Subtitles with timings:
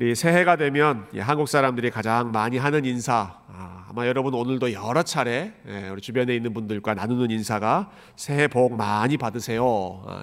[0.00, 5.52] 우리 새해가 되면 한국 사람들이 가장 많이 하는 인사 아, 마 여러분 오늘도 여러 차례
[5.66, 9.60] 예, 우리 주변에 있는 분들과 나누는 인사가 새해 복 많이 받으세요.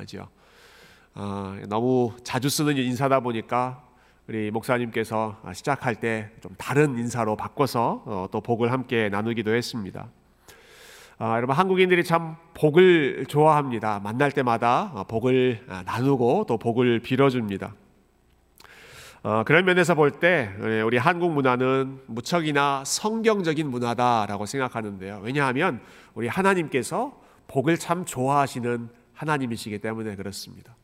[0.08, 0.30] 죠
[1.14, 3.84] 아, 너무 자주 쓰는 인사다 보니까
[4.30, 10.08] 우리 목사님께서 시작할 때 좀 다른 인사로 바꿔서 어, 또 복을 함께 나누기도 했습니다.
[11.18, 14.00] 아, 여러분 한국인들이 참 복을 좋아합니다.
[14.00, 17.74] 만날 때마다 어, 복을 나누고 또 복을 빌어줍니다.
[19.26, 20.52] 어, 그런 면에서 볼 때
[20.86, 25.22] 우리 한국 문화는 무척이나 성경적인 문화다라고 생각하는데요.
[25.24, 25.82] 왜냐하면
[26.14, 30.76] 우리 하나님께서 복을 참 좋아하시는 하나님이시기 때문에 그렇습니다.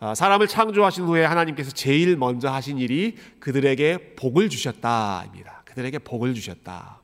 [0.00, 5.62] 어, 사람을 창조하신 후에 하나님께서 제일 먼저 하신 일이 그들에게 복을 주셨다입니다.
[5.64, 6.99] 그들에게 복을 주셨다.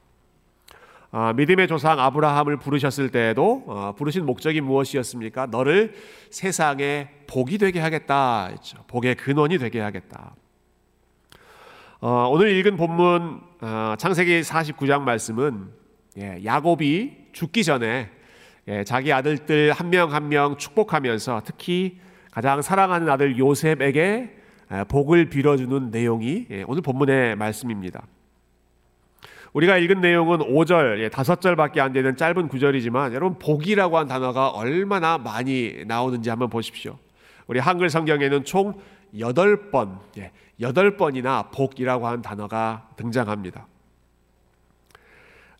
[1.16, 5.46] 어, 믿음의 조상 아브라함을 부르셨을 때에도 어, 부르신 목적이 무엇이었습니까?
[5.46, 5.94] 너를
[6.28, 8.50] 세상에 복이 되게 하겠다.
[8.86, 10.34] 복의 근원이 되게 하겠다.
[12.02, 15.70] 어, 오늘 읽은 본문 어, 창세기 49장 말씀은
[16.18, 18.10] 예, 야곱이 죽기 전에
[18.68, 21.98] 예, 자기 아들들 한 명 한 명 축복하면서 특히
[22.30, 24.36] 가장 사랑하는 아들 요셉에게
[24.88, 28.02] 복을 빌어주는 내용이 예, 오늘 본문의 말씀입니다.
[29.56, 35.82] 우리가 읽은 내용은 5절, 5절밖에 안 되는 짧은 구절이지만 여러분 복이라고 한 단어가 얼마나 많이
[35.86, 36.98] 나오는지 한번 보십시오.
[37.46, 38.74] 우리 한글 성경에는 총
[39.14, 40.00] 8번,
[40.60, 43.66] 8번이나 복이라고 한 단어가 등장합니다.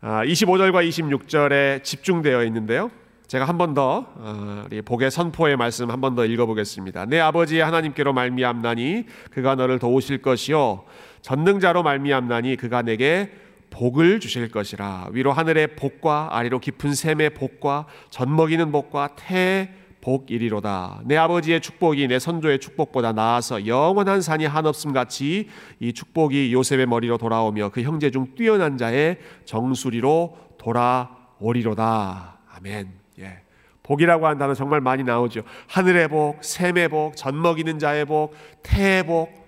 [0.03, 2.91] 25절과 아, 26절에 집중되어 있는데요.
[3.29, 7.07] 제가 한 번더 어, 복의 선포의 말씀 한 번 더 읽어보겠습니다.
[7.07, 10.85] 내 아버지의 하나님께로 말미암나니 그가 너를 도우실 것이요
[11.23, 13.46] 전능자로 말미암나니 그가 내게
[13.77, 15.11] 복을 주실 것이라.
[15.13, 21.03] 위로 하늘의 복과 아래로 깊은 샘의 복과 젖먹이는 복과 태 복이리로다.
[21.05, 27.19] 내 아버지의 축복이 내 선조의 축복보다 나아서 영원한 산이 한없음 같이 이 축복이 요셉의 머리로
[27.19, 32.39] 돌아오며 그 형제 중 뛰어난 자의 정수리로 돌아오리로다.
[32.57, 32.89] 아멘.
[33.19, 33.41] 예.
[33.83, 35.43] 복이라고 한 단어 정말 많이 나오죠.
[35.69, 39.46] 하늘의 복, 샘의 복, 젖먹이는 자의 복, 태의 복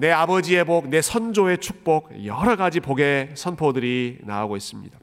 [0.00, 4.96] 내 아버지의 복, 내 선조의 축복, 여러 가지 복의 선포들이 나오고 있습니다.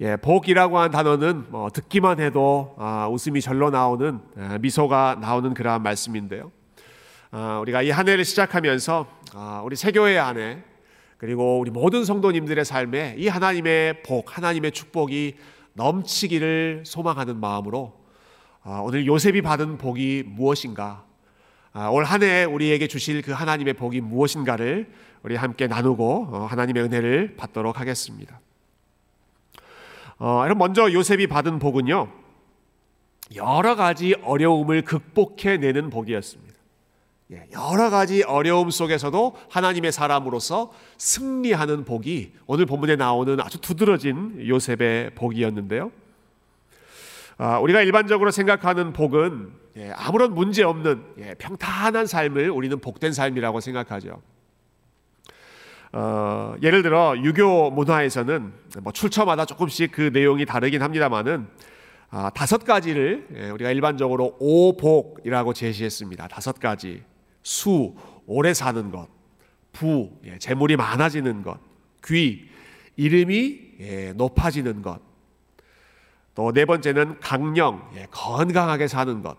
[0.00, 5.82] 예, 복이라고 한 단어는 뭐 듣기만 해도 아, 웃음이 절로 나오는 아, 미소가 나오는 그러한
[5.82, 6.50] 말씀인데요.
[7.30, 10.62] 아, 우리가 이 한 해를 시작하면서 아, 우리 세교회 안에
[11.18, 15.34] 그리고 우리 모든 성도님들의 삶에 이 하나님의 복, 하나님의 축복이
[15.74, 17.92] 넘치기를 소망하는 마음으로
[18.62, 21.07] 아, 오늘 요셉이 받은 복이 무엇인가 아,
[21.92, 24.90] 올 한 해 우리에게 주실 그 하나님의 복이 무엇인가를
[25.22, 28.40] 우리 함께 나누고 어, 하나님의 은혜를 받도록 하겠습니다.
[30.18, 32.08] 어, 먼저 요셉이 받은 복은요
[33.36, 36.54] 여러 가지 어려움을 극복해내는 복이었습니다.
[37.30, 45.10] 예, 여러 가지 어려움 속에서도 하나님의 사람으로서 승리하는 복이 오늘 본문에 나오는 아주 두드러진 요셉의
[45.14, 45.92] 복이었는데요.
[47.40, 53.60] 아, 우리가 일반적으로 생각하는 복은 예, 아무런 문제 없는 예, 평탄한 삶을 우리는 복된 삶이라고
[53.60, 54.20] 생각하죠.
[55.92, 61.46] 어, 예를 들어 유교 문화에서는 뭐 출처마다 조금씩 그 내용이 다르긴 합니다만은
[62.10, 66.26] 아, 다섯 가지를 예, 우리가 일반적으로 오복이라고 제시했습니다.
[66.26, 67.04] 다섯 가지
[67.44, 67.94] 수
[68.26, 69.06] 오래 사는 것,
[69.70, 71.60] 부 예, 재물이 많아지는 것,
[72.04, 72.48] 귀
[72.96, 75.07] 이름이 예, 높아지는 것,
[76.38, 79.36] 또 네 번째는 강령 예, 건강하게 사는 것.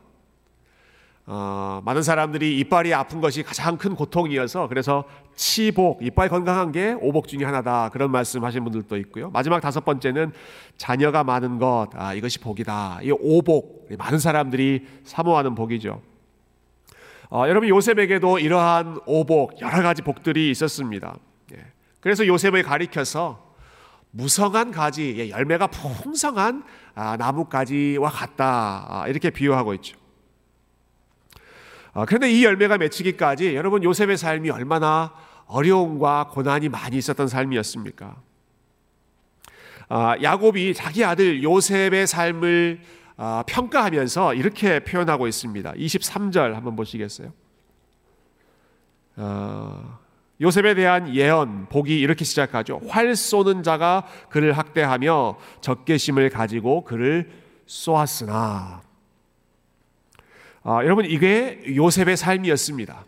[1.26, 7.30] 어, 많은 사람들이 이빨이 아픈 것이 가장 큰 고통이어서 그래서 치복, 이빨 건강한 게 오복
[7.30, 7.88] 중에 하나다.
[7.90, 9.30] 그런 말씀 하신 분들도 있고요.
[9.30, 10.34] 마지막 다섯 번째는
[10.76, 13.00] 자녀가 많은 것, 아, 이것이 복이다.
[13.04, 16.02] 이 오복, 많은 사람들이 사모하는 복이죠.
[17.30, 21.16] 어, 여러분 요셉에게도 이러한 오복, 여러 가지 복들이 있었습니다.
[21.54, 21.60] 예.
[22.02, 23.49] 그래서 요셉을 가리켜서
[24.12, 26.64] 무성한 가지, 예, 열매가 풍성한
[26.96, 28.86] 아, 나뭇가지와 같다.
[28.90, 29.97] 아, 이렇게 비유하고 있죠.
[31.94, 35.13] 아, 그런데 이 열매가 맺히기까지 여러분 요셉의 삶이 얼마나
[35.45, 38.16] 어려움과 고난이 많이 있었던 삶이었습니까?
[39.89, 42.81] 아, 야곱이 자기 아들 요셉의 삶을
[43.18, 45.74] 아, 평가하면서 이렇게 표현하고 있습니다.
[45.74, 47.34] 23절 한번 보시겠어요?
[49.18, 50.00] 어,
[50.41, 52.80] 요셉에 대한 예언, 복이 이렇게 시작하죠.
[52.88, 57.30] 활 쏘는 자가 그를 학대하며 적개심을 가지고 그를
[57.65, 58.81] 쏘았으나
[60.63, 63.06] 아, 여러분 이게 요셉의 삶이었습니다.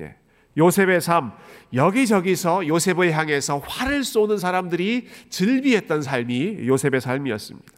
[0.00, 0.16] 예.
[0.56, 1.32] 요셉의 삶
[1.72, 7.72] 여기저기서 요셉을 향해서 활을 쏘는 사람들이 즐비했던 삶이 요셉의 삶이었습니다.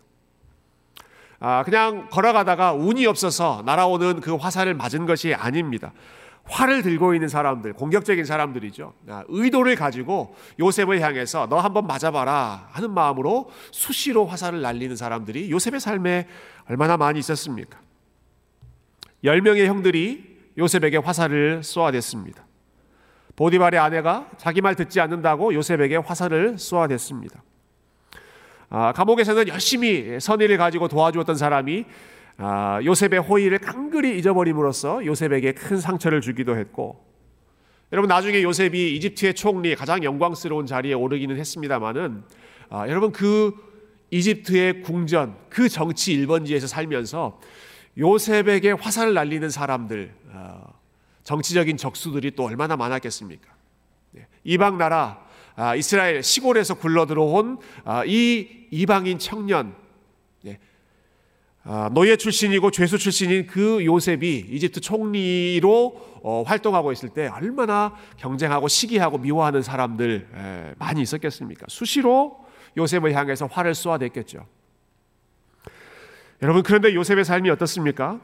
[1.38, 5.92] 아, 그냥 걸어가다가 운이 없어서 날아오는 그 화살을 맞은 것이 아닙니다.
[6.48, 8.94] 활을 들고 있는 사람들, 공격적인 사람들이죠.
[9.08, 15.80] 아, 의도를 가지고 요셉을 향해서 너 한번 맞아봐라 하는 마음으로 수시로 화살을 날리는 사람들이 요셉의
[15.80, 16.28] 삶에
[16.68, 17.80] 얼마나 많이 있었습니까?
[19.24, 22.46] 10명의 형들이 요셉에게 화살을 쏘아댔습니다.
[23.34, 27.42] 보디발의 아내가 자기 말 듣지 않는다고 요셉에게 화살을 쏘아댔습니다.
[28.70, 31.84] 아, 감옥에서는 열심히 선의를 가지고 도와주었던 사람이
[32.38, 37.04] 아, 요셉의 호의를 깡그리 잊어버림으로써 요셉에게 큰 상처를 주기도 했고
[37.92, 42.24] 여러분 나중에 요셉이 이집트의 총리 가장 영광스러운 자리에 오르기는 했습니다마는
[42.68, 43.54] 아, 여러분 그
[44.10, 47.40] 이집트의 궁전 그 정치 1번지에서 살면서
[47.98, 50.62] 요셉에게 화살을 날리는 사람들 아,
[51.24, 53.50] 정치적인 적수들이 또 얼마나 많았겠습니까?
[54.12, 55.24] 네, 이방 나라
[55.54, 59.74] 아, 이스라엘 시골에서 굴러 들어온 아, 이 이방인 청년
[61.92, 69.18] 노예 출신이고 죄수 출신인 그 요셉이 이집트 총리로 어, 활동하고 있을 때 얼마나 경쟁하고 시기하고
[69.18, 71.66] 미워하는 사람들 많이 있었겠습니까?
[71.68, 72.38] 수시로
[72.76, 74.46] 요셉을 향해서 활을 쏘아댔겠죠.
[76.42, 78.20] 여러분 그런데 요셉의 삶이 어떻습니까?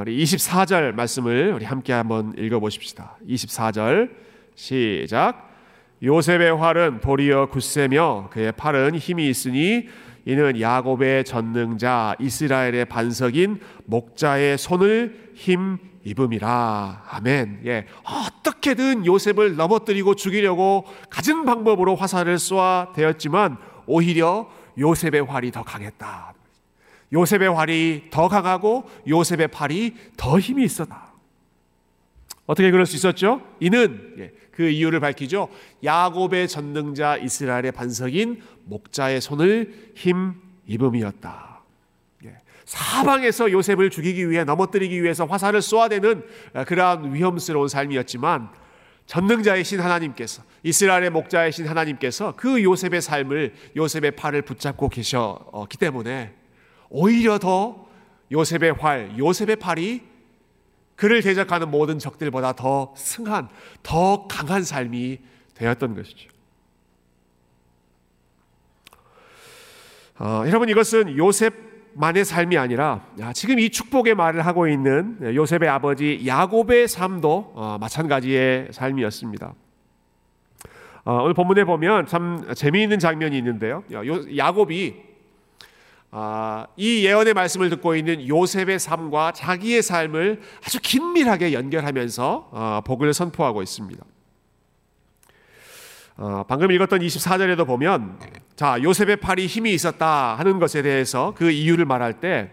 [0.00, 3.16] 우리 24절 말씀을 우리 함께 한번 읽어보십시다.
[3.26, 4.10] 24절
[4.54, 5.54] 시작.
[6.02, 9.88] 요셉의 활은 도리어 굳세며 그의 팔은 힘이 있으니
[10.26, 17.04] 이는 야곱의 전능자 이스라엘의 반석인 목자의 손을 힘 입음이라.
[17.08, 17.62] 아멘.
[17.64, 17.86] 예.
[18.02, 23.56] 어떻게든 요셉을 넘어뜨리고 죽이려고 가진 방법으로 화살을 쏘아 대었지만
[23.86, 26.34] 오히려 요셉의 활이 더 강했다.
[27.12, 31.12] 요셉의 활이 더 강하고 요셉의 팔이 더 힘이 있었다.
[32.46, 33.42] 어떻게 그럴 수 있었죠?
[33.60, 35.50] 이는 예, 그 이유를 밝히죠.
[35.84, 40.34] 야곱의 전능자 이스라엘의 반석인 목자의 손을 힘
[40.66, 41.60] 입음이었다.
[42.24, 46.24] 예, 사방에서 요셉을 죽이기 위해 넘어뜨리기 위해서 화살을 쏘아대는
[46.54, 48.48] 아, 그러한 위험스러운 삶이었지만
[49.04, 56.32] 전능자이신 하나님께서 이스라엘의 목자이신 하나님께서 그 요셉의 삶을 요셉의 팔을 붙잡고 계셨기 때문에
[56.88, 57.86] 오히려 더
[58.32, 60.15] 요셉의 활, 요셉의 팔이
[60.96, 63.48] 그를 대적하는 모든 적들보다 더 승한,
[63.82, 65.18] 더 강한 삶이
[65.54, 66.30] 되었던 것이죠.
[70.18, 76.88] 어, 여러분 이것은 요셉만의 삶이 아니라 지금 이 축복의 말을 하고 있는 요셉의 아버지 야곱의
[76.88, 79.54] 삶도 어, 마찬가지의 삶이었습니다.
[81.04, 83.84] 어, 오늘 본문에 보면 참 재미있는 장면이 있는데요.
[84.36, 85.15] 야곱이 아,
[86.76, 93.62] 이 예언의 말씀을 듣고 있는 요셉의 삶과 자기의 삶을 아주 긴밀하게 연결하면서 어, 복을 선포하고
[93.62, 94.04] 있습니다.
[96.18, 98.18] 어, 방금 읽었던 24절에도 보면
[98.54, 102.50] 자 요셉의 팔이 힘이 있었다 하는 것에 대해서 그 이유를 말할 때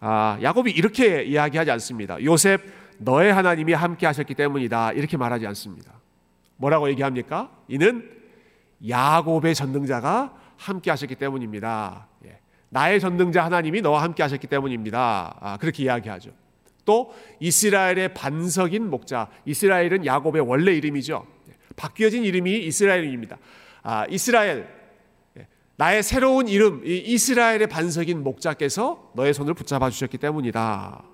[0.00, 2.20] 아, 야곱이 이렇게 이야기하지 않습니다.
[2.24, 2.60] 요셉
[2.98, 5.92] 너의 하나님이 함께 하셨기 때문이다 이렇게 말하지 않습니다.
[6.56, 7.50] 뭐라고 얘기합니까?
[7.68, 8.10] 이는
[8.88, 12.08] 야곱의 전능자가 함께 하셨기 때문입니다.
[12.24, 12.40] 예.
[12.72, 15.36] 나의 전능자 하나님이 너와 함께 하셨기 때문입니다.
[15.40, 16.30] 아, 그렇게 이야기하죠.
[16.86, 21.26] 또 이스라엘의 반석인 목자, 이스라엘은 야곱의 원래 이름이죠.
[21.76, 23.36] 바뀌어진 이름이 이스라엘입니다.
[23.82, 24.66] 아, 이스라엘,
[25.36, 25.46] 예,
[25.76, 31.11] 나의 새로운 이름, 이스라엘의 반석인 목자께서 너의 손을 붙잡아 주셨기 때문이다.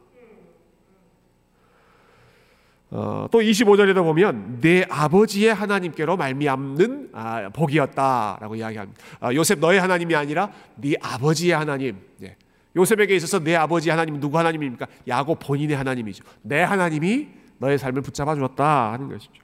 [2.90, 9.02] 어, 또 25절에도 보면 내 아버지의 하나님께로 말미암는 아, 복이었다라고 이야기합니다.
[9.20, 11.98] 아, 요셉 너의 하나님이 아니라 네 아버지의 하나님.
[12.22, 12.36] 예.
[12.76, 14.86] 요셉에게 있어서 내 아버지 하나님은 누구 하나님입니까?
[15.06, 16.24] 야곱 본인의 하나님이죠.
[16.42, 19.42] 내 하나님이 너의 삶을 붙잡아 주었다 하는 것이죠.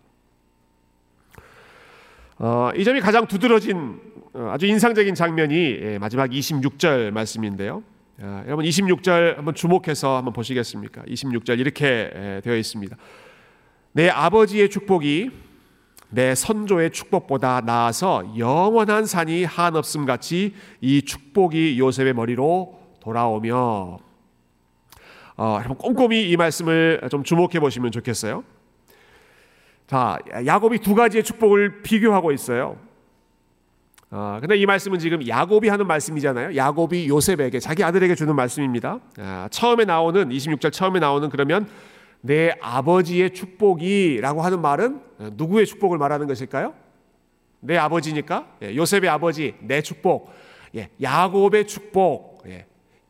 [2.39, 4.01] 어, 이 점이 가장 두드러진
[4.33, 7.83] 어, 아주 인상적인 장면이 예, 마지막 26절 말씀인데요.
[8.21, 11.03] 아, 여러분 26절 한번 주목해서 한번 보시겠습니까?
[11.03, 12.97] 26절 이렇게 예, 되어 있습니다.
[13.95, 15.31] 내 아버지의 축복이
[16.11, 23.99] 내 선조의 축복보다 나아서 영원한 산이 한없음 같이 이 축복이 요셉의 머리로 돌아오며
[25.37, 28.43] 어, 꼼꼼히 이 말씀을 좀 주목해 보시면 좋겠어요.
[29.87, 32.77] 자, 야곱이 두 가지의 축복을 비교하고 있어요.
[34.11, 36.57] 어, 근데 이 말씀은 지금 야곱이 하는 말씀이잖아요.
[36.57, 38.99] 야곱이 요셉에게 자기 아들에게 주는 말씀입니다.
[39.19, 41.69] 아, 처음에 나오는 26절 처음에 나오는 그러면
[42.25, 45.03] 내 아버지의 축복이라고 하는 말은
[45.35, 46.73] 누구의 축복을 말하는 것일까요?
[47.61, 50.33] 내 아버지니까 예, 요셉의 아버지 내 축복,
[50.75, 52.65] 예, 야곱의 축복, 예,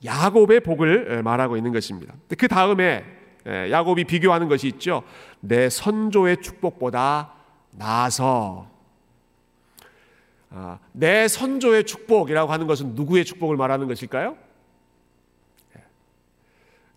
[0.04, 2.12] 야곱의 복을 말하고 있는 것입니다.
[2.36, 3.04] 그 다음에
[3.46, 5.04] 야곱이 비교하는 것이 있죠.
[5.38, 7.34] 내 선조의 축복보다
[7.70, 8.68] 나아서
[10.50, 14.36] 아, 내 선조의 축복이라고 하는 것은 누구의 축복을 말하는 것일까요?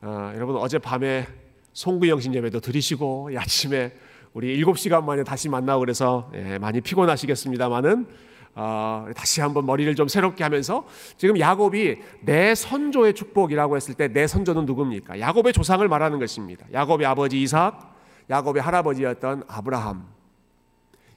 [0.01, 1.46] 아, 여러분 어젯밤에
[1.77, 3.93] 송구영신 예배도 드리시고 아침에
[4.33, 8.07] 우리 7시간 만에 다시 만나고 그래서 예, 많이 피곤하시겠습니다만은
[8.55, 14.25] 어, 다시 한번 머리를 좀 새롭게 하면서 지금 야곱이 내 선조의 축복이라고 했을 때 내
[14.25, 15.19] 선조는 누굽니까?
[15.19, 16.65] 야곱의 조상을 말하는 것입니다.
[16.73, 17.95] 야곱의 아버지 이삭,
[18.27, 20.03] 야곱의 할아버지였던 아브라함.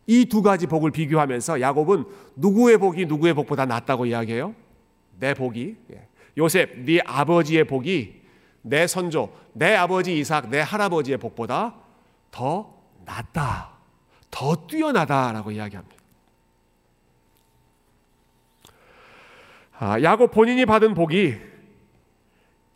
[0.08, 2.04] 이 두 가지 복을 비교하면서 야곱은
[2.36, 4.54] 누구의 복이 누구의 복보다 낫다고 이야기해요?
[5.18, 6.06] 내 복이 예.
[6.36, 8.19] 요셉 네 아버지의 복이
[8.62, 11.74] 내 선조 내 아버지 이삭 내 할아버지의 복보다
[12.30, 12.74] 더
[13.04, 13.70] 낫다.
[14.30, 15.96] 더 뛰어나다라고 이야기합니다.
[19.78, 21.36] 아, 야곱 본인이 받은 복이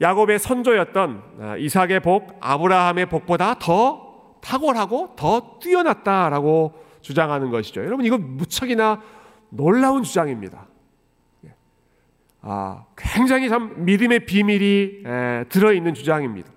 [0.00, 7.85] 야곱의 선조였던 아, 이삭의 복, 아브라함의 복보다 더 탁월하고 더 뛰어났다라고 주장하는 것이죠.
[7.85, 9.00] 여러분 이건 무척이나
[9.50, 10.67] 놀라운 주장입니다.
[12.44, 12.48] 예.
[12.50, 16.50] 아, 굉장히 참 믿음의 비밀이 에, 들어있는 주장입니다.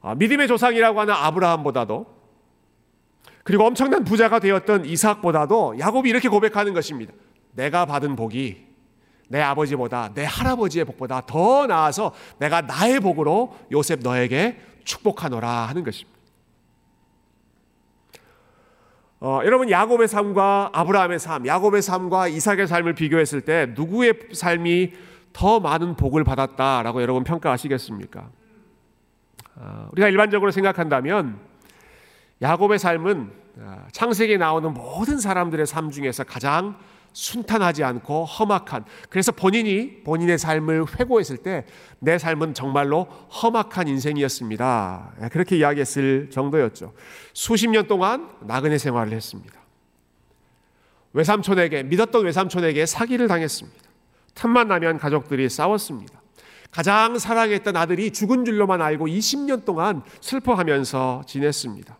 [0.00, 2.18] 아, 믿음의 조상이라고 하는 아브라함보다도
[3.44, 7.12] 그리고 엄청난 부자가 되었던 이삭보다도 야곱이 이렇게 고백하는 것입니다.
[7.52, 8.66] 내가 받은 복이
[9.28, 16.17] 내 아버지보다 내 할아버지의 복보다 더 나아서 내가 나의 복으로 요셉 너에게 축복하노라 하는 것입니다.
[19.20, 24.92] 어, 여러분 야곱의 삶과 아브라함의 삶, 야곱의 삶과 이삭의 삶을 비교했을 때 누구의 삶이
[25.32, 28.28] 더 많은 복을 받았다라고 여러분 평가하시겠습니까?
[29.56, 31.38] 어, 우리가 일반적으로 생각한다면
[32.40, 36.76] 야곱의 삶은 어, 창세기에 나오는 모든 사람들의 삶 중에서 가장
[37.18, 41.64] 순탄하지 않고 험악한 그래서 본인이 본인의 삶을 회고했을 때
[42.00, 43.04] 내 삶은 정말로
[43.42, 45.14] 험악한 인생이었습니다.
[45.22, 46.92] 예, 그렇게 이야기했을 정도였죠.
[47.32, 49.58] 수십 년 동안 나그네 생활을 했습니다.
[51.12, 53.88] 외삼촌에게 믿었던 외삼촌에게 사기를 당했습니다.
[54.34, 56.22] 틈만 나면 가족들이 싸웠습니다.
[56.70, 61.98] 가장 사랑했던 아들이 죽은 줄로만 알고 20년 동안 슬퍼하면서 지냈습니다.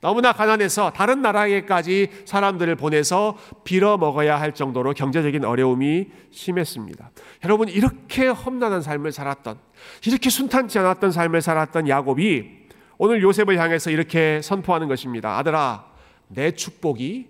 [0.00, 7.10] 너무나 가난해서 다른 나라에까지 사람들을 보내서 빌어 먹어야 할 정도로 경제적인 어려움이 심했습니다.
[7.44, 9.58] 여러분 이렇게 험난한 삶을 살았던
[10.06, 12.60] 이렇게 순탄치 않았던 삶을 살았던 야곱이
[12.96, 15.38] 오늘 요셉을 향해서 이렇게 선포하는 것입니다.
[15.38, 15.86] 아들아,
[16.28, 17.28] 내 축복이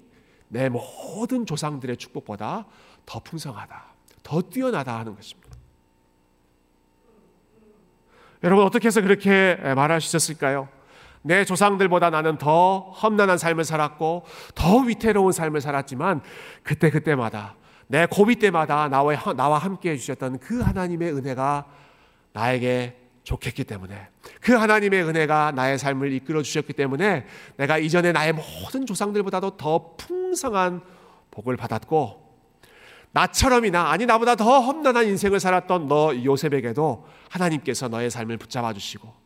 [0.48, 2.66] 내 모든 조상들의 축복보다
[3.06, 3.84] 더 풍성하다.
[4.22, 5.48] 더 뛰어나다 하는 것입니다.
[8.42, 10.68] 여러분 어떻게 해서 그렇게 말할 수 있었을까요?
[11.22, 14.24] 내 조상들보다 나는 더 험난한 삶을 살았고
[14.54, 16.22] 더 위태로운 삶을 살았지만
[16.62, 17.56] 그때 그때마다
[17.88, 21.66] 내 고비 때마다 나와, 함께 해주셨던 그 하나님의 은혜가
[22.32, 24.08] 나에게 좋겠기 때문에
[24.40, 30.80] 그 하나님의 은혜가 나의 삶을 이끌어 주셨기 때문에 내가 이전에 나의 모든 조상들보다도 더 풍성한
[31.30, 32.30] 복을 받았고
[33.12, 39.19] 나처럼이나 아니 나보다 더 험난한 인생을 살았던 너 요셉에게도 하나님께서 너의 삶을 붙잡아 주시고 아,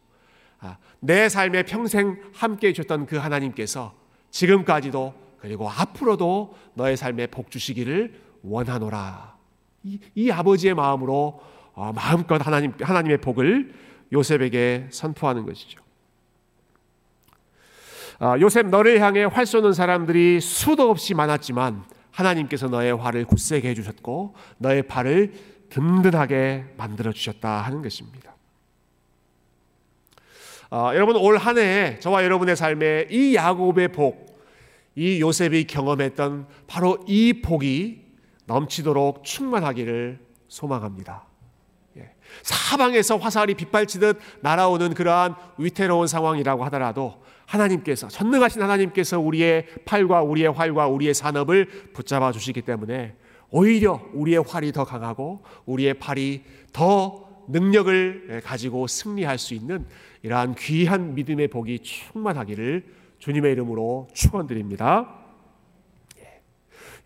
[1.01, 3.95] 내 삶에 평생 함께 해줬던 그 하나님께서
[4.31, 9.37] 지금까지도 그리고 앞으로도 너의 삶에 복 주시기를 원하노라.
[9.83, 11.41] 이, 이 아버지의 마음으로
[11.75, 13.75] 어, 마음껏 하나님, 하나님의 복을
[14.13, 15.83] 요셉에게 선포하는 것이죠.
[18.19, 24.35] 아, 요셉 너를 향해 활 쏘는 사람들이 수도 없이 많았지만 하나님께서 너의 활을 굳세게 해주셨고
[24.59, 25.33] 너의 팔을
[25.69, 28.34] 든든하게 만들어 주셨다 하는 것입니다.
[30.71, 34.41] 어, 여러분 올 한 해 저와 여러분의 삶에 이 야곱의 복,
[34.95, 38.03] 이 요셉이 경험했던 바로 이 복이
[38.47, 40.19] 넘치도록 충만하기를
[40.49, 41.25] 소망합니다.
[41.97, 42.11] 예.
[42.43, 50.89] 사방에서 화살이 빗발치듯 날아오는 그러한 위태로운 상황이라고 하더라도 하나님께서 전능하신 하나님께서 우리의 팔과 우리의 활과
[50.89, 53.15] 우리의 산업을 붙잡아 주시기 때문에
[53.51, 56.43] 오히려 우리의 활이 더 강하고 우리의 팔이
[56.73, 59.87] 더 능력을 가지고 승리할 수 있는
[60.25, 62.83] 이러한 귀한 믿음의 복이 충만하기를
[63.19, 65.07] 주님의 이름으로 축원드립니다.
[66.19, 66.41] 예.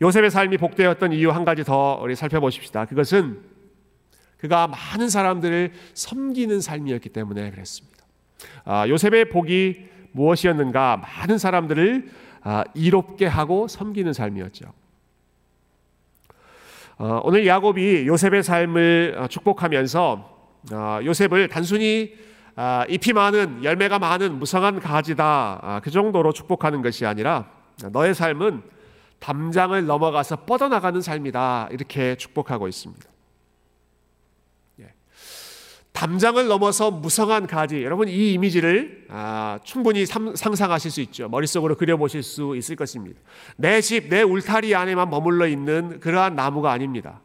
[0.00, 2.84] 요셉의 삶이 복되었던 이유 한 가지 더 우리 살펴보십시다.
[2.84, 3.40] 그것은
[4.36, 8.06] 그가 많은 사람들을 섬기는 삶이었기 때문에 그랬습니다.
[8.64, 10.98] 아, 요셉의 복이 무엇이었는가?
[10.98, 12.08] 많은 사람들을
[12.42, 14.72] 아, 이롭게 하고 섬기는 삶이었죠.
[16.98, 20.38] 어, 오늘 야곱이 요셉의 삶을 어, 축복하면서
[20.72, 22.28] 어, 요셉을 단순히 아,
[22.88, 25.60] 잎이 많은 열매가 많은 무성한 가지다.
[25.62, 27.48] 아, 그 정도로 축복하는 것이 아니라
[27.92, 28.62] 너의 삶은
[29.20, 31.68] 담장을 넘어가서 뻗어나가는 삶이다.
[31.70, 33.04] 이렇게 축복하고 있습니다.
[34.80, 34.92] 예.
[35.92, 37.84] 담장을 넘어서 무성한 가지.
[37.84, 41.28] 여러분 이 이미지를 아, 충분히 삼, 상상하실 수 있죠.
[41.28, 43.20] 머릿속으로 그려보실 수 있을 것입니다.
[43.56, 47.20] 내 집 내 울타리 안에만 머물러 있는 그러한 나무가 아닙니다.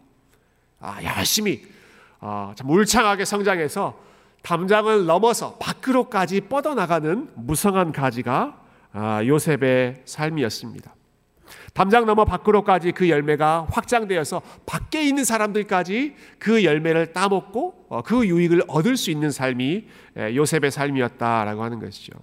[0.80, 1.64] 아, 열심히
[2.20, 4.13] 아, 참 울창하게 성장해서
[4.44, 10.94] 담장을 넘어서 밖으로까지 뻗어나가는 무성한 가지가 아, 요셉의 삶이었습니다.
[11.74, 18.64] 담장 넘어 밖으로까지 그 열매가 확장되어서 밖에 있는 사람들까지 그 열매를 따먹고 어, 그 유익을
[18.68, 22.14] 얻을 수 있는 삶이 요셉의 삶이었다라고 하는 것이죠.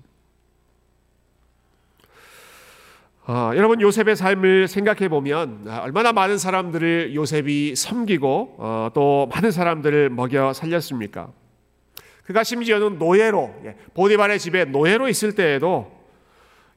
[3.26, 9.50] 어, 여러분 요셉의 삶을 생각해 보면 아, 얼마나 많은 사람들을 요셉이 섬기고 어, 또 많은
[9.50, 11.32] 사람들을 먹여 살렸습니까?
[12.30, 15.90] 그가 심지어는 노예로 예, 보디발의 집에 노예로 있을 때에도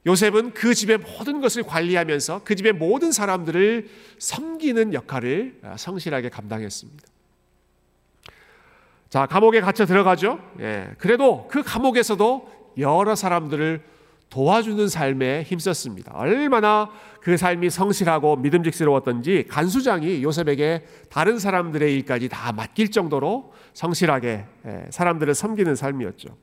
[0.04, 7.04] 요셉은 그 집의 모든 것을 관리하면서 그 집의 모든 사람들을 섬기는 역할을 아, 성실하게 감당했습니다.
[9.08, 10.40] 자, 감옥에 갇혀 들어가죠.
[10.58, 13.80] 예, 그래도 그 감옥에서도 여러 사람들을
[14.30, 16.14] 도와주는 삶에 힘썼습니다.
[16.16, 24.86] 얼마나 그 삶이 성실하고 믿음직스러웠던지 간수장이 요셉에게 다른 사람들의 일까지 다 맡길 정도로 성실하게 예,
[24.90, 26.36] 사람들을 섬기는 삶이었죠.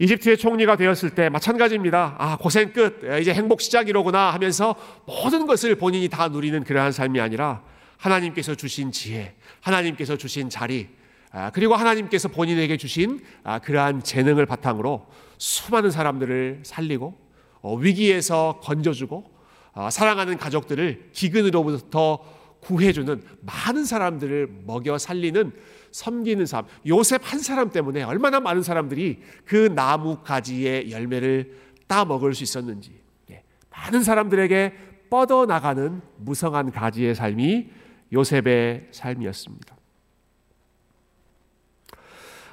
[0.00, 2.16] 이집트의 총리가 되었을 때 마찬가지입니다.
[2.18, 3.00] 아, 고생 끝.
[3.20, 7.62] 이제 행복 시작이로구나 하면서 모든 것을 본인이 다 누리는 그러한 삶이 아니라
[7.96, 10.88] 하나님께서 주신 지혜, 하나님께서 주신 자리,
[11.32, 17.18] 아, 그리고 하나님께서 본인에게 주신 아, 그러한 재능을 바탕으로 수많은 사람들을 살리고
[17.60, 19.38] 어, 위기에서 건져주고
[19.74, 25.52] 아, 사랑하는 가족들을 기근으로부터 구해주는 많은 사람들을 먹여 살리는
[25.90, 26.66] 섬기는 삶.
[26.86, 33.00] 요셉 한 사람 때문에 얼마나 많은 사람들이 그 나무 가지의 열매를 따 먹을 수 있었는지.
[33.30, 34.74] 예, 많은 사람들에게
[35.10, 37.70] 뻗어 나가는 무성한 가지의 삶이
[38.12, 39.76] 요셉의 삶이었습니다.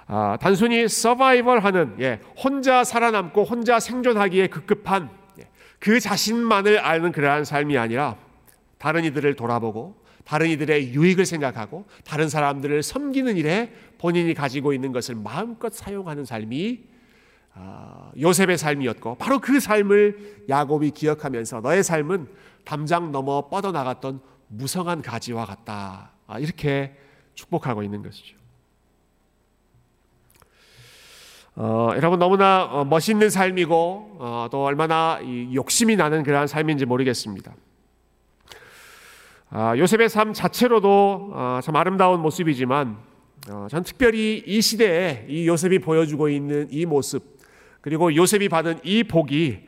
[0.08, 5.10] 아, 단순히 서바이벌하는 예, 혼자 살아남고 혼자 생존하기에 급급한
[5.40, 8.18] 예, 그 자신만을 아는 그러한 삶이 아니라
[8.78, 15.16] 다른 이들을 돌아보고 다른 이들의 유익을 생각하고 다른 사람들을 섬기는 일에 본인이 가지고 있는 것을
[15.16, 16.96] 마음껏 사용하는 삶이
[17.54, 22.28] 아, 요셉의 삶이었고 바로 그 삶을 야곱이 기억하면서 너의 삶은
[22.66, 26.98] 담장 넘어 뻗어나갔던 무성한 가지와 같다 아, 이렇게
[27.36, 28.36] 축복하고 있는 것이죠.
[31.58, 35.20] 어, 여러분 너무나 어, 멋있는 삶이고 어, 또 얼마나
[35.54, 37.54] 욕심이 나는 그러한 삶인지 모르겠습니다.
[39.50, 42.98] 아, 요셉의 삶 자체로도 아, 참 아름다운 모습이지만
[43.50, 47.38] 어, 전 특별히 이 시대에 이 요셉이 보여주고 있는 이 모습
[47.82, 49.60] 그리고 요셉이 받은 이 복이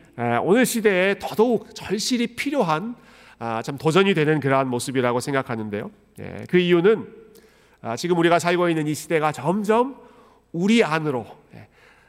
[0.43, 2.95] 오늘 시대에 더더욱 절실히 필요한
[3.37, 5.91] 아, 참 도전이 되는 그러한 모습이라고 생각하는데요.
[6.19, 7.07] 예, 그 이유는
[7.95, 9.95] 지금 우리가 살고 있는 이 시대가 점점
[10.51, 11.67] 우리 안으로 예,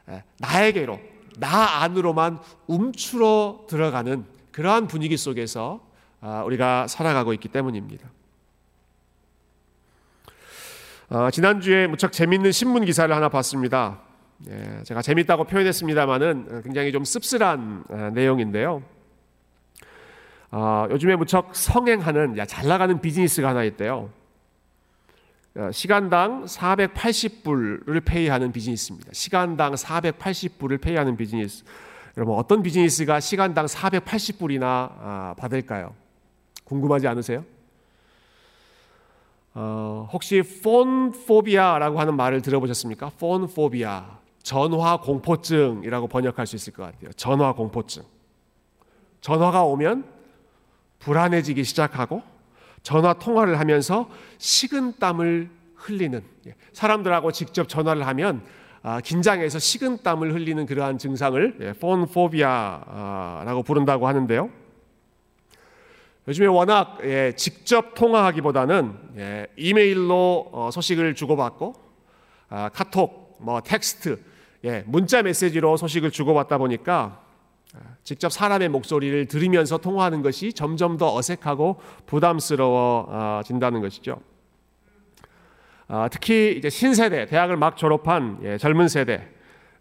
[0.09, 0.99] 예, 나에게로
[1.37, 5.88] 나 안으로만 움츠러 들어가는 그러한 분위기 속에서 아,
[6.21, 8.09] 우리가 살아가고 있기 때문입니다.
[11.09, 13.99] 어, 지난주에 무척 재밌는 신문 기사를 하나 봤습니다.
[14.47, 18.83] 예, 제가 재밌다고 표현했습니다만은 굉장히 좀 씁쓸한 어, 내용인데요.
[20.51, 24.11] 어, 요즘에 무척 성행하는 야, 잘 나가는 비즈니스가 하나 있대요.
[25.55, 29.09] 어, 시간당 480불을 페이하는 비즈니스입니다.
[29.11, 31.63] 시간당 480불을 페이하는 비즈니스.
[32.17, 35.95] 여러분 어떤 비즈니스가 시간당 480불이나 아, 받을까요?
[36.69, 37.43] 궁금하지 않으세요?
[39.55, 43.11] 어, 혹시 폰 포비아라고 하는 말을 들어보셨습니까?
[43.17, 47.11] 폰 포비아, 전화 공포증이라고 번역할 수 있을 것 같아요.
[47.13, 48.03] 전화 공포증.
[49.21, 50.05] 전화가 오면
[50.99, 52.21] 불안해지기 시작하고
[52.83, 58.43] 전화 통화를 하면서 식은땀을 흘리는 예, 사람들하고 직접 전화를 하면
[58.83, 64.58] 아, 긴장해서 식은땀을 흘리는 그러한 증상을 폰포비아라고 예, 부른다고 하는데요.
[66.29, 71.73] 요즘에 워낙 예, 직접 통화하기보다는 예, 이메일로 어, 소식을 주고받고
[72.49, 74.21] 아, 카톡, 뭐 텍스트,
[74.63, 77.23] 예, 문자 메시지로 소식을 주고받다 보니까
[77.73, 84.21] 아, 직접 사람의 목소리를 들으면서 통화하는 것이 점점 더 어색하고 부담스러워진다는 것이죠.
[85.87, 89.27] 아, 특히 이제 신세대, 대학을 막 졸업한 예, 젊은 세대,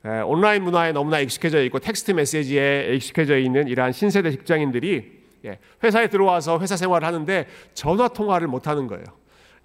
[0.06, 6.08] 예, 온라인 문화에 너무나 익숙해져 있고 텍스트 메시지에 익숙해져 있는 이러한 신세대 직장인들이 예, 회사에
[6.08, 9.04] 들어와서 회사 생활을 하는데 전화 통화를 못 하는 거예요.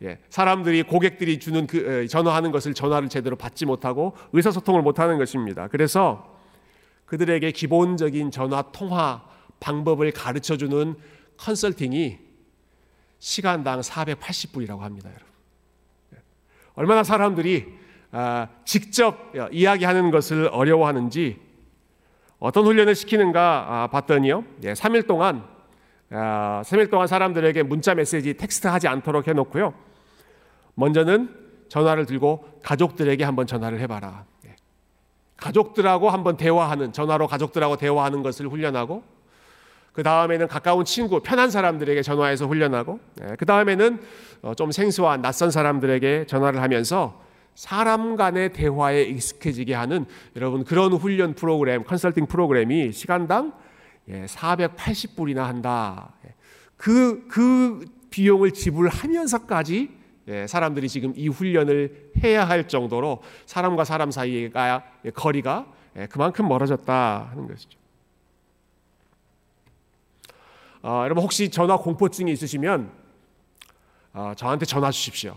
[0.04, 5.68] 예, 사람들이 고객들이 주는 그 전화하는 것을 전화를 제대로 받지 못하고 의사소통을 못 하는 것입니다.
[5.68, 6.38] 그래서
[7.06, 9.24] 그들에게 기본적인 전화 통화
[9.60, 10.96] 방법을 가르쳐 주는
[11.38, 12.20] 컨설팅이
[13.20, 15.28] 시간당 480불이라고 합니다, 여러분.
[16.16, 16.18] 예,
[16.76, 21.40] 얼마나 사람들이 아, 직접 이야기하는 것을 어려워하는지
[22.38, 24.44] 어떤 훈련을 시키는가 아, 봤더니요.
[24.62, 25.53] 3일 동안
[26.12, 29.74] 3일 아, 동안 사람들에게 문자 메시지 텍스트 하지 않도록 해놓고요.
[30.76, 31.30] 먼저는
[31.70, 34.26] 전화를 들고 가족들에게 한번 전화를 해봐라.
[34.46, 34.56] 예.
[35.38, 39.04] 가족들하고 한번 대화하는 전화로 가족들하고 대화하는 것을 훈련하고
[39.92, 43.36] 그 다음에는 가까운 친구, 편한 사람들에게 전화해서 훈련하고 예.
[43.38, 44.00] 그 다음에는
[44.44, 47.22] 어, 좀 생소한 낯선 사람들에게 전화를 하면서
[47.56, 53.54] 사람 간의 대화에 익숙해지게 하는 여러분 그런 훈련 프로그램, 컨설팅 프로그램이 시간당
[54.08, 56.14] 480불이나 예, 한다.
[56.78, 64.84] 그, 그 비용을 지불하면서까지 예, 사람들이 지금 이 훈련을 해야 할 정도로 사람과 사람 사이가
[65.14, 67.80] 거리가 예, 그만큼 멀어졌다 하는 것이죠.
[70.82, 72.92] 어, 여러분 혹시 전화 공포증이 있으시면
[74.14, 75.36] 어, 저한테 전화 주십시오.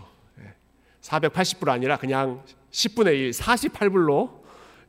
[1.01, 4.41] 480불 아니라 그냥 10분의 1, 48불로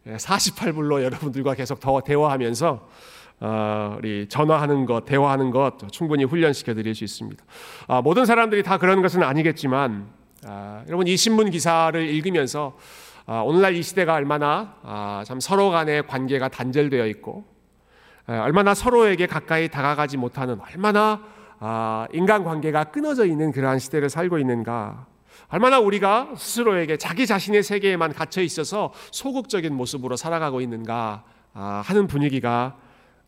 [0.06, 2.88] 48불로 여러분들과 계속 더 대화하면서 어,
[3.98, 7.44] 우리 전화하는 것, 대화하는 것 충분히 훈련시켜 드릴 수 있습니다.
[7.86, 10.08] 아, 모든 사람들이 다 그런 것은 아니겠지만
[10.46, 12.76] 아, 여러분 이 신문 기사를 읽으면서
[13.26, 17.44] 아, 오늘날 이 시대가 얼마나 아, 참 서로 간의 관계가 단절되어 있고
[18.26, 21.22] 아, 얼마나 서로에게 가까이 다가가지 못하는 얼마나
[21.60, 25.06] 아, 인간 관계가 끊어져 있는 그러한 시대를 살고 있는가.
[25.48, 31.24] 얼마나 우리가 스스로에게 자기 자신의 세계에만 갇혀 있어서 소극적인 모습으로 살아가고 있는가
[31.54, 32.76] 아, 하는 분위기가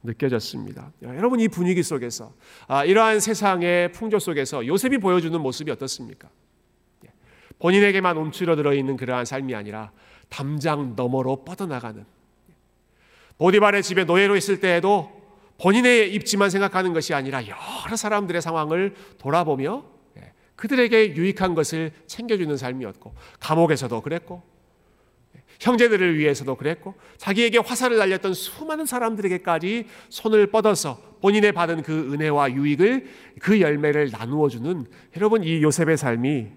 [0.03, 0.93] 느껴졌습니다.
[1.03, 2.33] 여러분 이 분위기 속에서
[2.67, 6.29] 아, 이러한 세상의 풍조 속에서 요셉이 보여주는 모습이 어떻습니까?
[7.05, 7.11] 예,
[7.59, 9.93] 본인에게만 움츠러들어 있는 그러한 삶이 아니라
[10.29, 12.05] 담장 너머로 뻗어나가는
[13.39, 15.21] 보디발의 집에 노예로 있을 때에도
[15.61, 19.85] 본인의 입지만 생각하는 것이 아니라 여러 사람들의 상황을 돌아보며
[20.19, 24.50] 예, 그들에게 유익한 것을 챙겨주는 삶이었고 감옥에서도 그랬고
[25.61, 33.07] 형제들을 위해서도 그랬고 자기에게 화살을 날렸던 수많은 사람들에게까지 손을 뻗어서 본인의 받은 그 은혜와 유익을
[33.41, 36.49] 그 열매를 나누어 주는 여러분 이 요셉의 삶이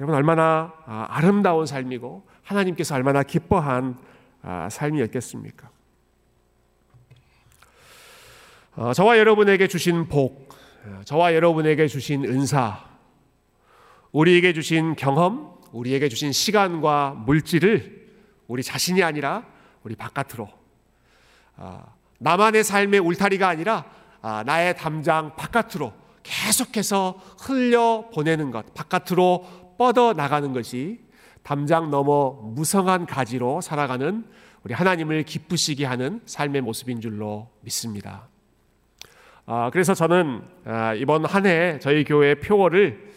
[0.00, 3.96] 여러분 얼마나 아, 아름다운 삶이고 하나님께서 얼마나 기뻐한
[4.42, 5.70] 아, 삶이었겠습니까?
[8.74, 10.48] 어, 저와 여러분에게 주신 복,
[11.04, 12.84] 저와 여러분에게 주신 은사,
[14.10, 18.01] 우리에게 주신 경험, 우리에게 주신 시간과 물질을
[18.48, 19.44] 우리 자신이 아니라
[19.82, 20.48] 우리 바깥으로
[21.56, 21.84] 아,
[22.18, 23.84] 나만의 삶의 울타리가 아니라
[24.20, 31.00] 아, 나의 담장 바깥으로 계속해서 흘려 보내는 것, 바깥으로 뻗어 나가는 것이
[31.42, 34.24] 담장 넘어 무성한 가지로 살아가는
[34.62, 38.28] 우리 하나님을 기쁘시게 하는 삶의 모습인 줄로 믿습니다.
[39.46, 40.42] 아, 그래서 저는
[40.98, 43.12] 이번 한 해 저희 교회 표어를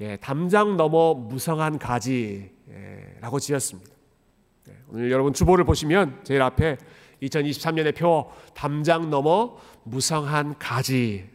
[0.00, 3.97] 예, 담장 넘어 무성한 가지라고 지었습니다.
[4.90, 6.78] 오늘 여러분 주보를 보시면 제일 앞에
[7.22, 11.28] 2023년의 표 담장 넘어 무성한 가지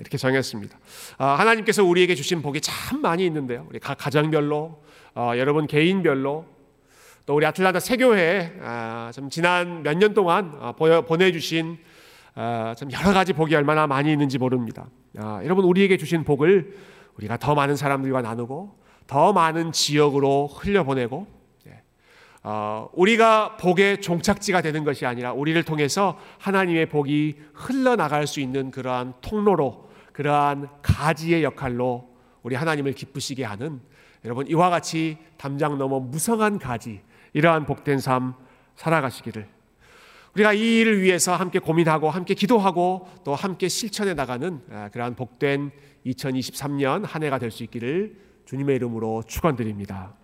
[0.00, 0.76] 이렇게 정했습니다.
[1.18, 3.66] 아, 하나님께서 우리에게 주신 복이 참 많이 있는데요.
[3.70, 4.82] 우리 각 가정별로
[5.14, 6.44] 어, 여러분 개인별로
[7.26, 11.78] 또 우리 아틀란타 세교회 아, 좀 지난 몇 년 동안 어, 보내주신
[12.34, 14.86] 아, 참 여러 가지 복이 얼마나 많이 있는지 모릅니다.
[15.16, 16.74] 여러분 우리에게 주신 복을
[17.16, 21.37] 우리가 더 많은 사람들과 나누고 더 많은 지역으로 흘려보내고 어,
[22.92, 29.88] 우리가 복의 종착지가 되는 것이 아니라 우리를 통해서 하나님의 복이 흘러나갈 수 있는 그러한 통로로
[30.12, 32.08] 그러한 가지의 역할로
[32.42, 33.80] 우리 하나님을 기쁘시게 하는
[34.24, 37.00] 여러분 이와 같이 담장 넘어 무성한 가지
[37.34, 38.34] 이러한 복된 삶
[38.76, 39.48] 살아가시기를
[40.34, 45.70] 우리가 이 일을 위해서 함께 고민하고 함께 기도하고 또 함께 실천해 나가는 아, 그러한 복된
[46.06, 50.17] 2023년 한 해가 될 수 있기를 주님의 이름으로 축원드립니다.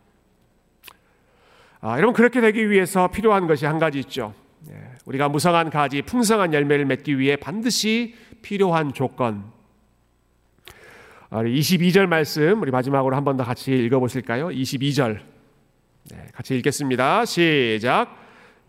[1.86, 4.32] 아, 여러분 그렇게 되기 위해서 필요한 것이 한 가지 있죠.
[4.70, 9.44] 예, 우리가 무성한 가지, 풍성한 열매를 맺기 위해 반드시 필요한 조건.
[11.30, 14.48] 22절 아, 말씀 우리 마지막으로 한 번 더 같이 읽어보실까요?
[14.48, 15.18] 22절
[16.10, 17.26] 네, 같이 읽겠습니다.
[17.26, 18.16] 시작.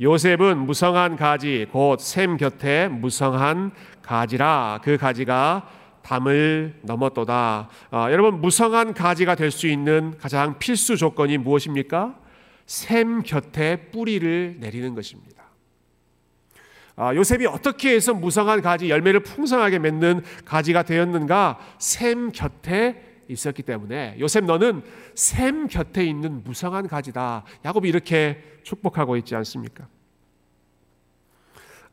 [0.02, 5.70] 요셉은 무성한 가지 곧 샘 곁에 무성한 가지라 그 가지가
[6.02, 7.70] 담을 넘었도다.
[7.92, 12.25] 아, 여러분 무성한 가지가 될 수 있는 가장 필수 조건이 무엇입니까?
[12.66, 15.44] 샘 곁에 뿌리를 내리는 것입니다.
[16.98, 21.60] 아, 요셉이 어떻게 해서 무성한 가지 열매를 풍성하게 맺는 가지가 되었는가?
[21.78, 27.44] 샘 곁에 있었기 때문에 요셉 너는 샘 곁에 있는 무성한 가지다.
[27.66, 29.88] 야곱이 이렇게 축복하고 있지 않습니까?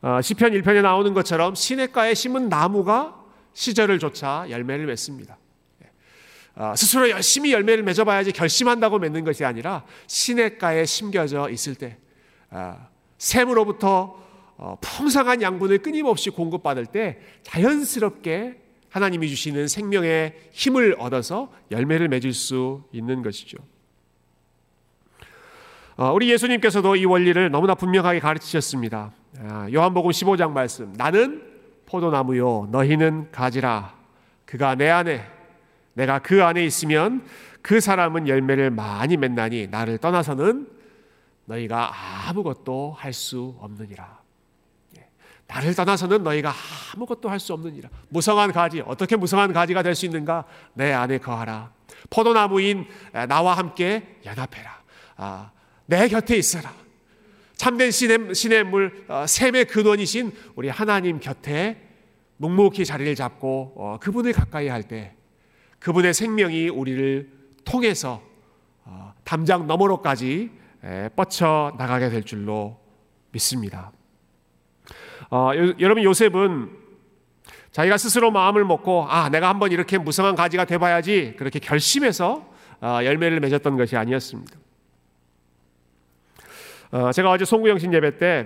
[0.01, 5.37] 아, 시편 1편에 나오는 것처럼 시냇가에 심은 나무가 시절을 쫓아 열매를 맺습니다.
[6.55, 11.97] 어, 스스로 열심히 열매를 맺어봐야지 결심한다고 맺는 것이 아니라 시냇가에 심겨져 있을 때
[12.51, 12.77] 어,
[13.17, 14.21] 샘으로부터
[14.57, 22.83] 어, 풍성한 양분을 끊임없이 공급받을 때 자연스럽게 하나님이 주시는 생명의 힘을 얻어서 열매를 맺을 수
[22.91, 23.57] 있는 것이죠.
[25.95, 29.11] 어, 우리 예수님께서도 이 원리를 너무나 분명하게 가르치셨습니다.
[29.39, 30.93] 아, 요한복음 15장 말씀.
[30.93, 31.43] 나는
[31.87, 33.95] 포도나무요, 너희는 가지라.
[34.45, 35.27] 그가 내 안에,
[35.93, 37.25] 내가 그 안에 있으면
[37.61, 40.67] 그 사람은 열매를 많이 맺나니 나를 떠나서는
[41.45, 41.91] 너희가
[42.29, 44.19] 아무것도 할 수 없느니라.
[44.97, 45.07] 예,
[45.47, 46.53] 나를 떠나서는 너희가
[46.95, 47.89] 아무것도 할 수 없느니라.
[48.09, 50.45] 무성한 가지, 어떻게 무성한 가지가 될 수 있는가?
[50.73, 51.71] 내 안에 거하라.
[52.09, 52.85] 포도나무인
[53.27, 54.81] 나와 함께 연합해라.
[55.17, 55.51] 아,
[55.85, 56.73] 내 곁에 있어라.
[57.55, 61.77] 참된 신의, 신의 물, 어, 샘의 근원이신 우리 하나님 곁에
[62.37, 65.15] 묵묵히 자리를 잡고 어, 그분을 가까이 할 때
[65.83, 67.29] 그분의 생명이 우리를
[67.65, 68.21] 통해서
[68.85, 70.49] 어, 담장 너머로까지
[70.81, 72.79] 에, 뻗쳐 나가게 될 줄로
[73.31, 73.91] 믿습니다.
[75.29, 76.71] 어, 요, 여러분 요셉은
[77.71, 83.41] 자기가 스스로 마음을 먹고 아 내가 한번 이렇게 무성한 가지가 돼봐야지 그렇게 결심해서 어, 열매를
[83.41, 84.57] 맺었던 것이 아니었습니다.
[86.91, 88.45] 어, 제가 어제 송구영신 예배 때이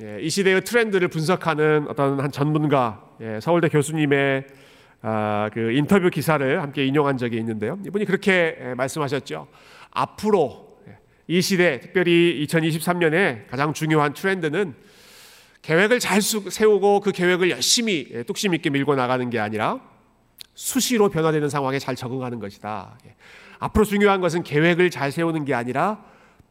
[0.00, 4.46] 예, 시대의 트렌드를 분석하는 어떤 한 전문가 예, 서울대 교수님의
[5.02, 7.78] 아, 그 인터뷰 기사를 함께 인용한 적이 있는데요.
[7.86, 9.46] 이분이 그렇게 예, 말씀하셨죠.
[9.90, 10.68] 앞으로
[11.28, 14.74] 이 시대, 특별히 2023년에 가장 중요한 트렌드는
[15.62, 19.80] 계획을 잘 세우고 그 계획을 열심히 뚝심 있게 밀고 나가는 게 아니라
[20.54, 22.98] 수시로 변화되는 상황에 잘 적응하는 것이다.
[23.58, 26.02] 앞으로 중요한 것은 계획을 잘 세우는 게 아니라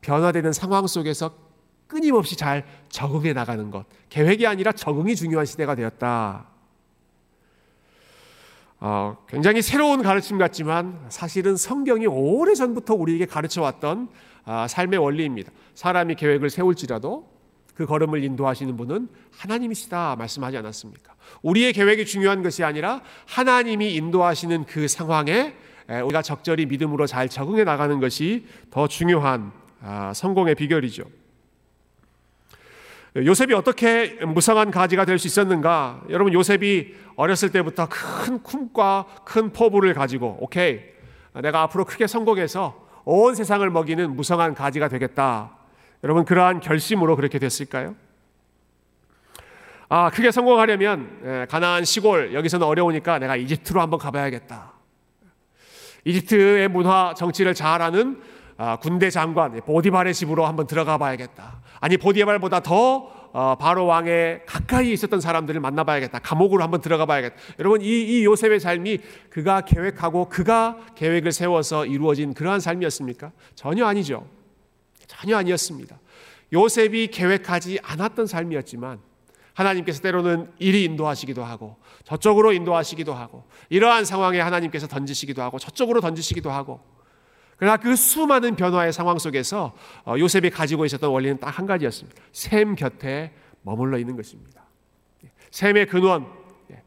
[0.02, 1.34] 변화되는 상황 속에서
[1.88, 3.86] 끊임없이 잘 적응해 나가는 것.
[4.10, 6.57] 계획이 아니라 적응이 중요한 시대가 되었다.
[8.80, 14.10] 어, 굉장히 새로운 가르침 같지만 사실은 성경이 오래 전부터 우리에게 가르쳐 왔던
[14.46, 15.52] 아, 삶의 원리입니다.
[15.74, 17.28] 사람이 계획을 세울지라도
[17.74, 21.16] 그 걸음을 인도하시는 분은 하나님이시다 말씀하지 않았습니까?
[21.42, 25.56] 우리의 계획이 중요한 것이 아니라 하나님이 인도하시는 그 상황에
[25.88, 31.04] 우리가 적절히 믿음으로 잘 적응해 나가는 것이 더 중요한 아, 성공의 비결이죠.
[33.16, 36.02] 요셉이 어떻게 무성한 가지가 될 수 있었는가?
[36.10, 40.82] 여러분 요셉이 어렸을 때부터 큰 꿈과 큰 포부를 가지고 오케이
[41.34, 45.52] 내가 앞으로 크게 성공해서 온 세상을 먹이는 무성한 가지가 되겠다.
[46.04, 47.96] 여러분 그러한 결심으로 그렇게 됐을까요?
[49.90, 54.74] 아 크게 성공하려면 예, 가나안 시골 여기서는 어려우니까 내가 이집트로 한번 가봐야겠다.
[56.06, 58.37] 이집트의 문화 정치를 잘 아는 아,
[58.82, 61.62] 군대 장관 보디발의 집으로 한번 들어가 봐야겠다.
[61.80, 66.20] 아니 보디발보다 더 어, 바로 왕의 가까이 있었던 사람들을 만나봐야겠다.
[66.20, 67.36] 감옥으로 한번 들어가 봐야겠다.
[67.60, 73.32] 여러분 이, 이 요셉의 삶이 그가 계획하고 그가 계획을 세워서 이루어진 그러한 삶이었습니까?
[73.54, 74.28] 전혀 아니죠.
[75.06, 76.00] 전혀 아니었습니다.
[76.52, 79.00] 요셉이 계획하지 않았던 삶이었지만
[79.54, 86.50] 하나님께서 때로는 이리 인도하시기도 하고 저쪽으로 인도하시기도 하고 이러한 상황에 하나님께서 던지시기도 하고 저쪽으로 던지시기도
[86.50, 86.80] 하고
[87.58, 92.22] 그러나 그 수많은 변화의 상황 속에서 어, 요셉이 가지고 있었던 원리는 딱 한 가지였습니다.
[92.32, 94.64] 샘 곁에 머물러 있는 것입니다.
[95.50, 96.28] 샘의 근원,
[96.72, 96.82] 예.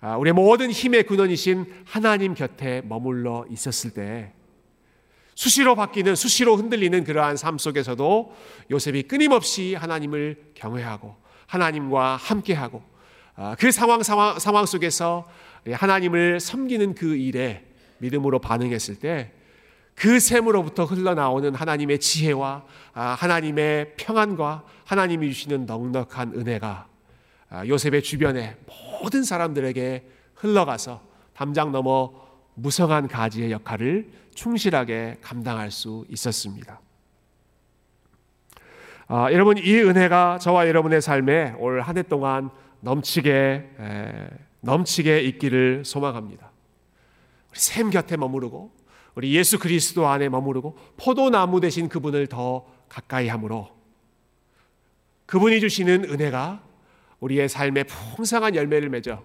[0.00, 4.32] 아, 우리의 모든 힘의 근원이신 하나님 곁에 머물러 있었을 때
[5.36, 8.34] 수시로 바뀌는 수시로 흔들리는 그러한 삶 속에서도
[8.72, 11.14] 요셉이 끊임없이 하나님을 경외하고
[11.46, 12.82] 하나님과 함께하고
[13.36, 15.30] 아, 그 상황, 상황 상황 속에서
[15.70, 17.64] 하나님을 섬기는 그 일에
[17.98, 19.32] 믿음으로 반응했을 때
[19.98, 26.86] 그 샘으로부터 흘러나오는 하나님의 지혜와 아, 하나님의 평안과 하나님이 주시는 넉넉한 은혜가
[27.50, 28.56] 아, 요셉의 주변에
[29.02, 31.02] 모든 사람들에게 흘러가서
[31.34, 32.12] 담장 넘어
[32.54, 36.80] 무성한 가지의 역할을 충실하게 감당할 수 있었습니다.
[39.08, 43.30] 아, 여러분 이 은혜가 저와 여러분의 삶에 올 한 해 동안 넘치게
[43.80, 44.28] 에,
[44.60, 46.52] 넘치게 있기를 소망합니다.
[47.54, 48.77] 샘 곁에 머무르고
[49.18, 53.68] 우리 예수 그리스도 안에 머무르고 포도나무 대신 그분을 더 가까이 함으로
[55.26, 56.62] 그분이 주시는 은혜가
[57.18, 59.24] 우리의 삶에 풍성한 열매를 맺어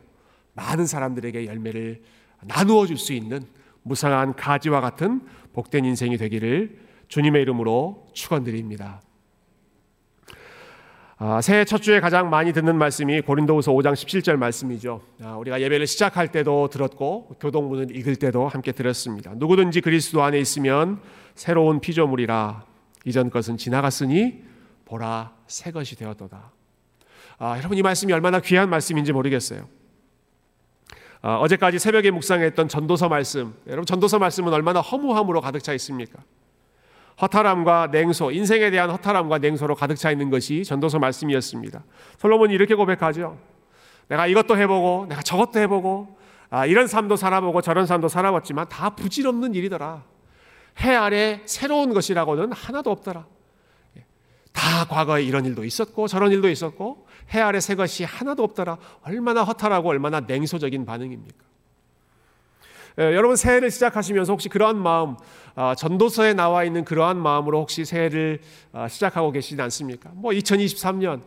[0.53, 2.01] 많은 사람들에게 열매를
[2.41, 3.43] 나누어 줄 수 있는
[3.84, 5.21] 무상한 가지와 같은
[5.53, 8.99] 복된 인생이 되기를 주님의 이름으로 축원드립니다.
[11.25, 15.01] 아, 새해 첫 주에 가장 많이 듣는 말씀이 고린도후서 5장 17절 말씀이죠.
[15.21, 19.31] 아, 우리가 예배를 시작할 때도 들었고 교동문을 읽을 때도 함께 들었습니다.
[19.36, 20.99] 누구든지 그리스도 안에 있으면
[21.33, 22.65] 새로운 피조물이라
[23.05, 24.43] 이전 것은 지나갔으니
[24.83, 26.51] 보라 새 것이 되었도다.
[27.38, 29.65] 아, 여러분 이 말씀이 얼마나 귀한 말씀인지 모르겠어요.
[31.21, 36.21] 아, 어제까지 새벽에 묵상했던 전도서 말씀, 여러분 전도서 말씀은 얼마나 허무함으로 가득 차 있습니까?
[37.21, 41.84] 허탈함과 냉소, 인생에 대한 허탈함과 냉소로 가득 차 있는 것이 전도서 말씀이었습니다.
[42.17, 43.38] 솔로몬이 이렇게 고백하죠.
[44.08, 46.17] 내가 이것도 해보고, 내가 저것도 해보고,
[46.49, 50.04] 아, 이런 삶도 살아보고 저런 삶도 살아봤지만 다 부질없는 일이더라.
[50.82, 53.26] 해 아래 새로운 것이라고는 하나도 없더라.
[54.52, 58.78] 다 과거에 이런 일도 있었고 저런 일도 있었고 해 아래 새 것이 하나도 없더라.
[59.02, 61.53] 얼마나 허탈하고 얼마나 냉소적인 반응입니까?
[62.99, 65.15] 예, 여러분 새해를 시작하시면서 혹시 그러한 마음,
[65.56, 68.39] 아, 전도서에 나와 있는 그러한 마음으로 혹시 새해를
[68.71, 70.12] 아, 시작하고 계시지 않습니까?
[70.13, 71.21] 뭐 2023년,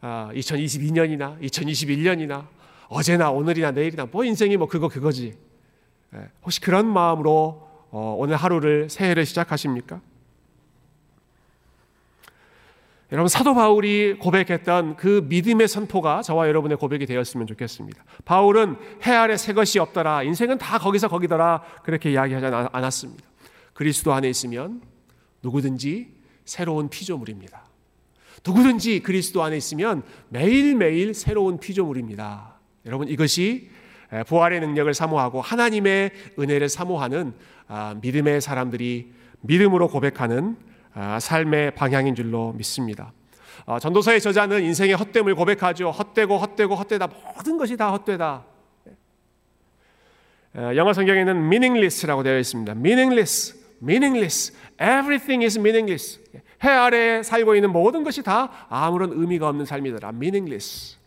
[0.00, 2.46] 아, 2022년이나 2021년이나
[2.88, 5.34] 어제나 오늘이나 내일이나 뭐 인생이 뭐 그거 그거지.
[6.14, 10.00] 예, 혹시 그런 마음으로 어, 오늘 하루를 새해를 시작하십니까?
[13.12, 18.02] 여러분 사도 바울이 고백했던 그 믿음의 선포가 저와 여러분의 고백이 되었으면 좋겠습니다.
[18.24, 20.22] 바울은 해 아래 새 것이 없더라.
[20.22, 21.62] 인생은 다 거기서 거기더라.
[21.82, 23.22] 그렇게 이야기하지 않았습니다.
[23.74, 24.80] 그리스도 안에 있으면
[25.42, 26.08] 누구든지
[26.46, 27.66] 새로운 피조물입니다.
[28.46, 32.54] 누구든지 그리스도 안에 있으면 매일매일 새로운 피조물입니다.
[32.86, 33.68] 여러분 이것이
[34.26, 37.34] 부활의 능력을 사모하고 하나님의 은혜를 사모하는
[37.68, 43.12] 아, 믿음의 사람들이 믿음으로 고백하는 아, 삶의 방향인 줄로 믿습니다.
[43.66, 45.90] 아, 전도서의 저자는 인생의 헛됨을 고백하죠.
[45.90, 48.44] 헛되고 헛되고 헛되다 모든 것이 다 헛되다.
[50.76, 52.72] 영어 성경에는 meaningless라고 되어 있습니다.
[52.72, 56.20] meaningless, meaningless, everything is meaningless.
[56.62, 60.10] 해 아래에 살고 있는 모든 것이 다 아무런 의미가 없는 삶이더라.
[60.10, 60.98] meaningless.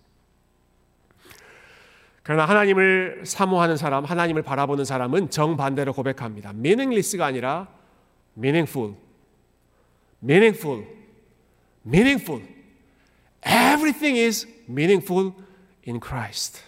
[2.24, 6.50] 그러나 하나님을 사모하는 사람, 하나님을 바라보는 사람은 정반대로 고백합니다.
[6.50, 7.68] meaningless가 아니라
[8.36, 8.96] meaningful.
[10.26, 10.84] Meaningful,
[11.86, 12.42] meaningful.
[13.44, 15.34] Everything is meaningful
[15.88, 16.62] in Christ.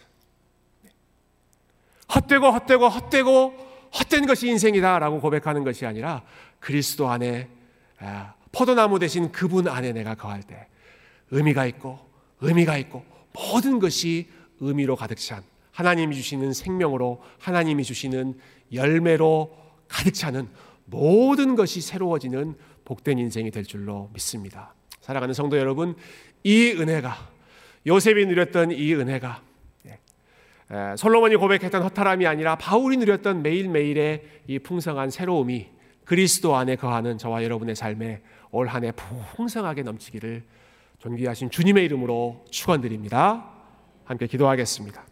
[2.13, 3.67] 헛되고 헛되고 헛되고
[3.99, 6.23] 헛된 것이 인생이다라고 고백하는 것이 아니라
[6.59, 7.49] 그리스도 안에
[8.51, 10.67] 포도나무 대신 그분 안에 내가 거할 때
[11.31, 11.99] 의미가 있고
[12.41, 18.39] 의미가 있고 모든 것이 의미로 가득 찬 하나님이 주시는 생명으로 하나님이 주시는
[18.71, 19.55] 열매로
[19.87, 20.47] 가득 차는
[20.85, 22.55] 모든 것이 새로워지는
[22.87, 24.73] 복된 인생이 될 줄로 믿습니다.
[25.01, 25.95] 사랑하는 성도 여러분,
[26.43, 27.13] 이 은혜가
[27.85, 29.41] 요셉이 누렸던 이 은혜가
[30.71, 35.69] 예, 솔로몬이 고백했던 허탈함이 아니라 바울이 누렸던 매일매일의 이 풍성한 새로움이
[36.03, 38.21] 그리스도 안에 거하는 저와 여러분의 삶에
[38.51, 38.91] 올 한해
[39.35, 40.43] 풍성하게 넘치기를
[40.99, 43.49] 존귀하신 주님의 이름으로 축원드립니다.
[44.05, 45.06] 함께 기도하겠습니다.